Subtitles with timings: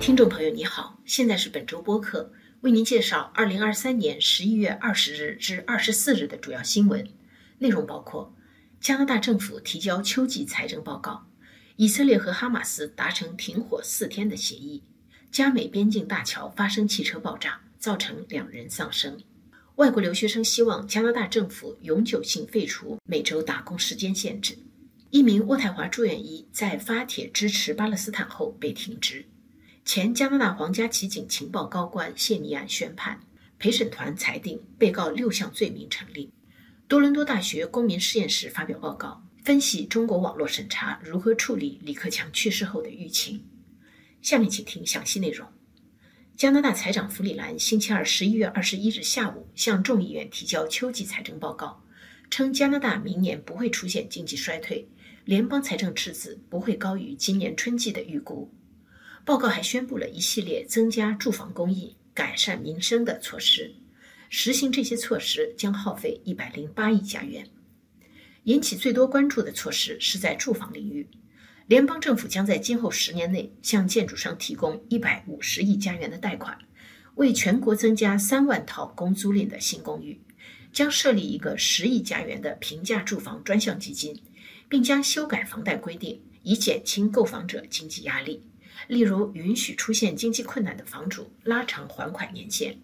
[0.00, 2.32] 听众朋友，你好，现在是本周播客，
[2.62, 7.06] 为您介绍二零二三年十一月二十日至二十四日的主要新闻
[7.58, 8.34] 内容，包括
[8.80, 11.26] 加拿大政府提交秋季财政报告，
[11.76, 14.82] 以色列和哈马斯达成停火四天的协议，
[15.30, 19.18] 加美边境大桥发生汽车爆炸，造成两人丧生。
[19.76, 24.56] 外国留学生希望加拿大政府永久性废除每周打工时间限制。
[25.10, 29.26] 一名渥太华住院医在发帖支持巴勒斯坦后被停职。
[29.92, 33.18] 前加拿大皇家骑警情报高官谢尼案宣判，
[33.58, 36.32] 陪审团裁定被告六项罪名成立。
[36.86, 43.44] 多伦多大学公民实验室发表报告，分析中国网络审查如何处理李克强去世后的舆情。
[44.22, 45.48] 下面请听详细内容。
[46.36, 51.82] 加拿大财长弗里兰星期二十一月二十一日下午向众议院提交秋季财政报告，
[52.30, 54.88] 称加拿大明年不会出现经济衰退。
[55.24, 58.54] 联邦财政赤字不会高于今年春季的预估。
[59.24, 63.74] 报告还宣布了一系列增加住房供应、改善民生的措施。
[64.28, 67.46] 实行这些措施将耗费一百零八亿加元。
[68.44, 71.06] 引起最多关注的措施是在住房领域，
[71.66, 76.58] 联邦政府将在今后十年内向建筑商提供一百五十亿加元的贷款，
[77.16, 80.20] 为全国增加三万套公租赁的新公寓。
[80.72, 84.16] 将设立一个十亿加元的平价住房专项基金。
[84.70, 88.40] 并将修改房贷规定，以减轻购房者经济压力，
[88.90, 92.76] 例如允许出现经济困难的房主拉长还款年限。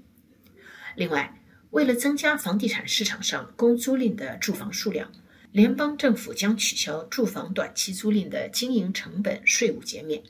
[0.95, 5.11] 另外，为了增加房地产市场上公租赁的住房数量，
[5.51, 10.23] 联邦政府将取消住房短期租赁的经营成本税务减免，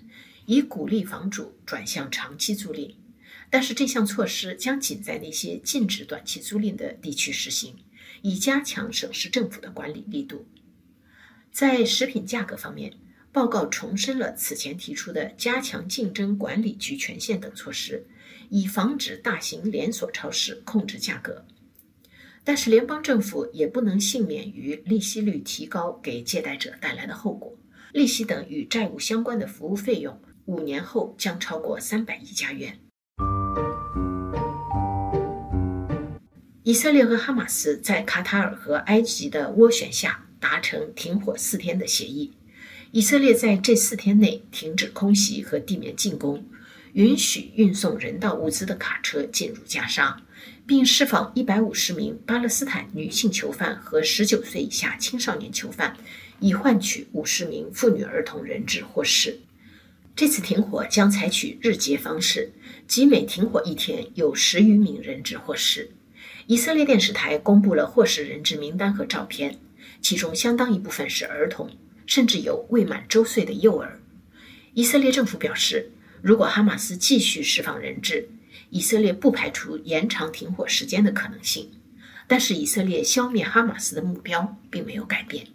[0.47, 2.95] 以鼓励房主转向长期租赁。
[3.51, 7.77] 但是，这项措施将仅在那些禁止短期租赁的地区实行，
[8.23, 10.47] 以加强省市政府的管理力度。
[11.53, 12.95] 在食品价格方面，
[13.37, 18.07] 报告重申了此前提出的加强竞争管理局权限等措施，
[18.49, 21.45] 以防止大型连锁超市控制价格。
[22.43, 27.55] 但是，联邦政府也不能幸免于利息率提高给借贷者带来的后果。
[27.93, 32.79] 利息等与债务相关的服务费用，五年后将超过三百亿加元。
[36.63, 40.23] 以色列和哈马斯在卡塔尔和埃及的斡旋下。
[40.39, 42.31] 达成停火四天的协议，
[42.97, 46.43] 以色列在这四天内停止空袭和地面进攻，
[46.95, 50.19] 允许运送人道物资的卡车进入加沙，
[50.67, 55.95] 并释放一百五十名巴勒斯坦女性囚犯和十九岁以下青少年囚犯，
[56.41, 59.41] 以换取五十名妇女儿童人质获释。
[60.15, 62.51] 这次停火将采取日结方式，
[62.89, 65.91] 即每停火一天有十余名人质获释。
[66.47, 69.59] 以色列电视台公布了获释人质名单和照片。
[70.01, 71.71] 其中相当一部分是儿童，
[72.07, 74.01] 甚至有未满周岁的幼儿。
[74.75, 75.91] 以色列政府表示，
[76.23, 78.29] 如果哈马斯继续释放人质，
[78.71, 81.71] 以色列不排除延长停火时间的可能性。
[82.27, 85.47] 但是，以色列消灭哈马斯的目标并没有改变。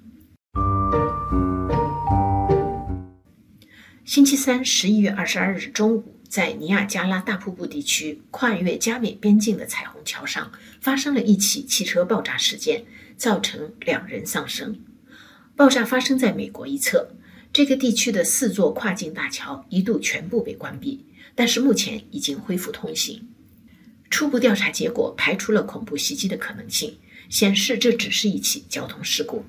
[4.05, 12.85] 星期三，十一月二十二日中午，在尼亚加拉大瀑布地区跨越加美边境的彩虹桥上，发生了一起汽车爆炸事件。
[13.21, 14.75] 造成两人丧生。
[15.61, 17.11] 爆炸发生在美国一侧，
[17.53, 21.05] 这个地区的四座跨境大桥一度全部被关闭，
[21.35, 23.29] 但是目前已经恢复通行。
[24.09, 26.97] 初步调查结果排除了恐怖袭击的可能性，
[27.29, 29.45] 显示这只是一起交通事故。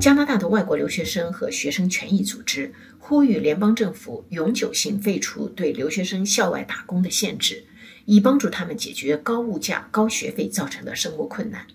[0.00, 7.64] 加拿大的外国留学生和学生权益组织呼吁联邦政府永久性废除对留学生校外打工的限制。
[8.06, 11.66] 以帮助他们解决高物价、高学费造成的生活困难。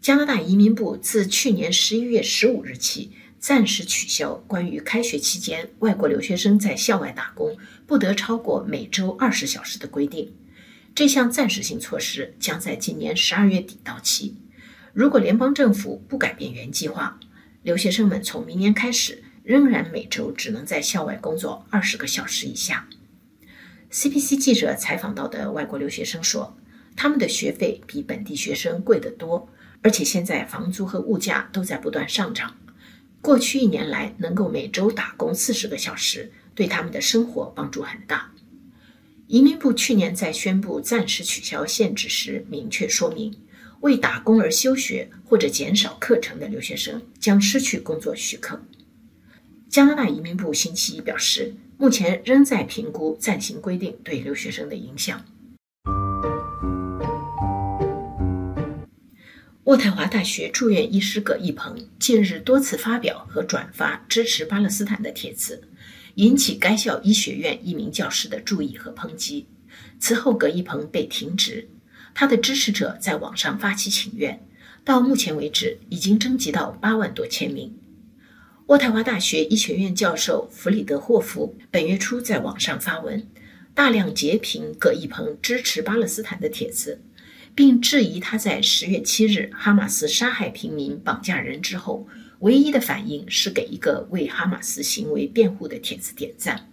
[0.00, 7.56] 加拿大移民部自去年十一月十五日起暂时取消关于开学期间外国留学生在校外打工
[7.86, 10.34] 不得超过每周二十小时的规定。
[10.94, 14.36] 这项暂时性措施将在今年十二月底到期。
[14.92, 17.18] 如果联邦政府不改变原计划，
[17.62, 22.88] 留学生们从明年开始仍然每周只能在校外工作二十个小时以下。
[23.94, 26.56] CBC 记者采访到的外国留学生说，
[26.96, 29.48] 他们的学费比本地学生贵得多，
[29.82, 32.56] 而且现在房租和物价都在不断上涨。
[33.20, 38.32] 过去一年来，能够每周打工四十个小时，对他们的生活帮助很大。
[39.28, 43.32] 移民部去年在宣布暂时取消限制时，明确说明，
[43.82, 48.60] 为打工而休学或者减少课程的留学生将失去工作许可。
[49.68, 51.54] 加拿大移民部星期一表示。
[51.78, 55.24] 目前仍在评估暂行规定对留学生的影响。
[59.64, 65.62] 渥太华大学住院医师葛一鹏近日多次发表和转发支持巴勒斯坦的帖子，
[66.16, 69.46] 引起该校医学院一名教师的注意和抨击。
[69.98, 71.68] 此后，葛一鹏被停职，
[72.14, 74.46] 他的支持者在网上发起请愿，
[74.84, 77.74] 到目前为止已经征集到八万多签名。
[78.66, 83.28] 渥太华大学医学院教授弗里德霍夫本月初在网上发文，
[83.74, 87.02] 大量截屏葛一鹏支持巴勒斯坦的帖子。
[87.54, 92.08] 并质疑他在十月七日哈马斯杀害平民、绑架人之后，
[92.40, 96.68] 唯一的反应是给一个为哈马斯行为辩护的帖子点赞。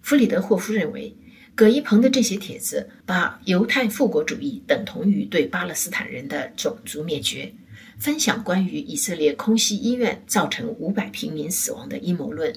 [0.00, 1.14] 弗里德霍夫认为，
[1.54, 7.52] 葛一鹏的这些帖子把犹太复国主义等同于对巴勒斯坦人的种族灭绝，
[7.98, 12.54] 分享关于以色列空袭医院造成五百平民死亡的阴谋论，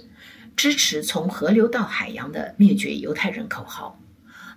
[0.56, 4.02] 支持从河流到海洋的灭绝犹太人口号。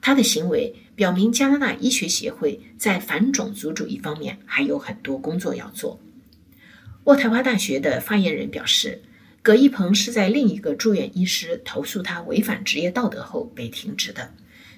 [0.03, 6.00] 他的行为表明，加拿大医学协会在反种族主义方面还有很多工作要做。
[7.05, 9.03] 渥太华大学的发言人表示，
[9.43, 14.32] 葛一鹏是在另一个住院医师投诉他违反职业道德后被停职的。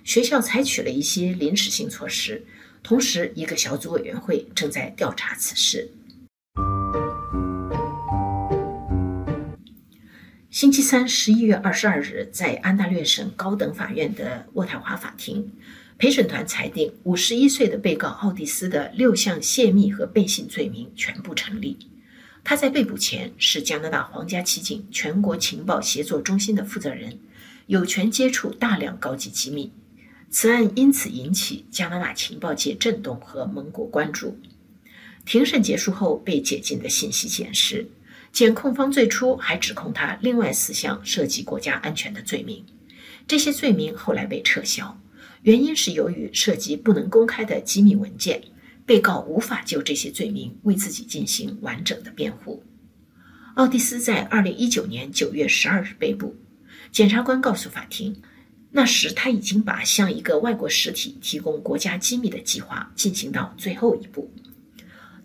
[0.04, 2.44] 学校采取了一些临时性措施，
[2.82, 5.90] 同时一个小组委员会正在调查此事。
[10.50, 15.50] 星期三，十一月二十二日，在安大略省高等法院的渥太华法庭，
[15.96, 21.78] 陪审团裁定，五十一岁的被告奥蒂斯的六项泄密和背信罪名全部成立。
[22.44, 27.18] 他在被捕前是加拿大皇家骑警全国情报协作中心的负责人，
[27.66, 29.72] 有权接触大量高级机密。
[30.32, 34.36] 此案因此引起加拿大情报界震动和盟国关注。
[35.24, 37.86] 庭审结束后被解禁的信息显示。
[38.32, 42.64] 检控方最初还指控他另外四项涉及国家安全的罪名，
[43.28, 44.98] 这些罪名后来被撤销，
[45.42, 48.42] 原因是由于涉及不能公开的机密文件，
[48.86, 52.64] 被告无法就这些罪名为自己进行完整的辩护。
[53.56, 56.34] 奥蒂斯在二零一九年九月十二日被捕，
[56.90, 58.16] 检察官告诉法庭，
[58.74, 64.32] 那时他已经把向一个外国实体提供国家机密的计划进行到最后一步。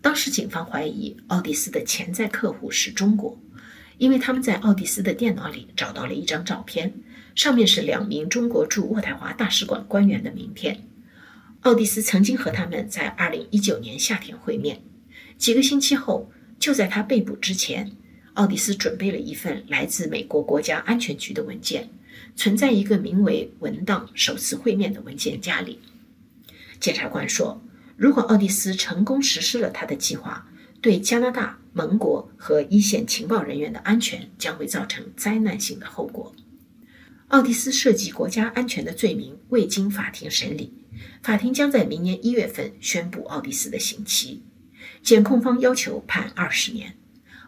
[0.00, 3.36] 当时，警方怀疑奥蒂斯的潜在客户是中国，
[3.96, 6.94] 因为他们在奥蒂斯的电脑里找到了一张照片，
[7.34, 10.84] 上面是两名中国驻渥太华大使馆官员的名片。
[11.62, 14.80] 奥蒂斯曾经和他们在2019年夏天会面。
[15.36, 16.30] 几个星期后，
[16.60, 17.90] 就在他被捕之前，
[18.34, 21.90] 奥蒂斯准备了一份来自美国国家安全局的文件，
[22.36, 25.78] 存在一个名为“文档首次会面”的文件夹里。
[26.80, 27.62] 检察官说。
[27.98, 30.46] 如果奥蒂斯成功实施了他的计划，
[30.80, 36.32] 对加拿大盟国和一线情报人员的安全将会造成灾难性的后果。
[37.26, 40.72] 奥蒂斯涉及国家安全的罪名未经法庭审理，
[41.24, 44.44] 法庭将在明年一月份宣布奥蒂斯的刑期。
[45.02, 46.96] 检控方要求判二十年，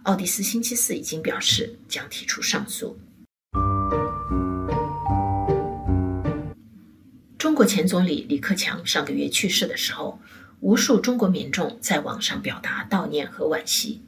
[0.02, 2.98] 奥蒂斯星期四已经表示将提出上诉。
[7.60, 10.18] 国前总理李克强上个月去世的时候。
[10.60, 14.00] 无数中国民众在网上表达悼念和惋惜，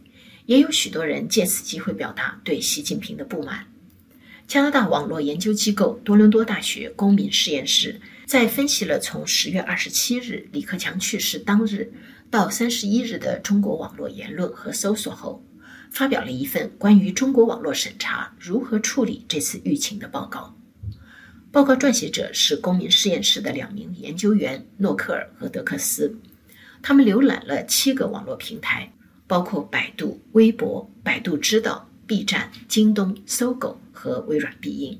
[0.47, 3.67] 也有许多人借此机会表达对习近平的不满。
[4.49, 11.93] 加拿大网络研究机构多伦多大学公民实验室在分析了从十月二十七日李克强去世当日
[12.31, 15.45] 到三十一日的中国网络言论和搜索后，
[15.91, 20.57] 发表了一份关于中国网络审查如何处理这次疫情的报告。
[21.53, 26.19] 报告撰写者是公民实验室的两名研究员诺克尔和德克斯。
[26.81, 28.91] 他们浏览了七个网络平台，
[29.27, 34.99] 包括百度、微博、百度知道、B 站、京东、搜狗和微软必应。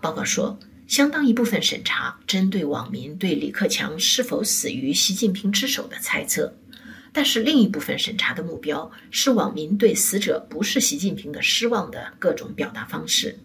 [0.00, 6.56] 报告说，相当一部分审查针对网民对李克强是否死于习近平之手的猜测，
[7.12, 13.38] 但是另一部分审查的目标是网民对死者不是习近平的失望的各种表达方式，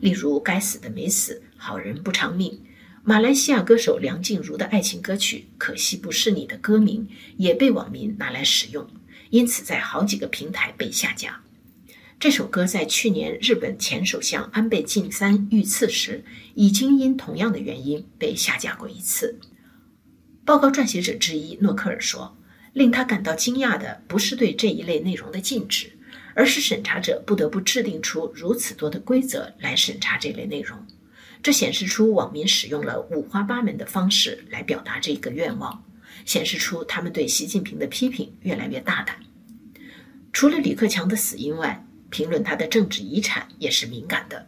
[0.00, 2.64] 例如“该死的没死，好人不长命”。
[3.04, 8.86] 马来西亚歌手梁静茹的爱情歌曲《可惜不是你》的歌名也被网民拿来使用，
[9.30, 11.40] 因此在好几个平台被下架。
[12.18, 16.22] 这首歌在去年日本前首相安倍晋三遇刺时，
[16.54, 19.40] 已经因同样的原因被下架过一次。
[20.44, 22.36] 报告撰写者之一诺克尔说
[22.74, 25.90] ：“令他感到惊讶的不是对这一类内容的禁止，
[26.34, 30.78] 而是审查者不得不制定出如此多的规则来审查这类内容。”
[31.42, 35.82] 这显示出网民使用了五花八门的方式来表达这个愿望，
[36.24, 39.16] 显示出他们对习近平的批评越来越大胆。
[40.32, 44.46] 除了李克强的死因外，评论他的政治遗产也是敏感的。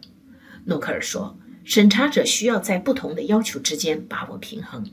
[0.65, 4.85] 诺克尔说，审查者需要在不同的要求之间把握平衡。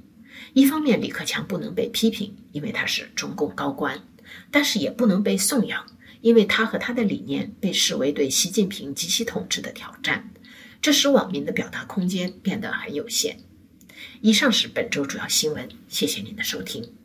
[0.54, 3.98] 一方面，李克强不能被批评，因为他是中共高官；
[4.50, 5.86] 但是也不能被颂扬，
[6.22, 10.30] 因为他和他的理念被视为对习近平及其统治的挑战。
[10.80, 13.38] 这使网民的表达空间变得很有限。
[14.22, 16.94] 以上是本周主要新闻，谢谢您的收听。